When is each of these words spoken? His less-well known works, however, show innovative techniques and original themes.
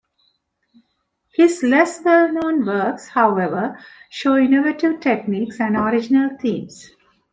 His 1.35 1.61
less-well 1.61 2.33
known 2.33 2.65
works, 2.65 3.09
however, 3.09 3.77
show 4.09 4.35
innovative 4.35 4.99
techniques 4.99 5.59
and 5.59 5.77
original 5.77 6.35
themes. 6.41 6.89